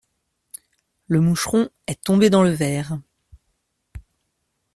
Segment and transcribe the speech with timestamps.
[1.05, 2.97] Le moucheron est tombé dans le verre.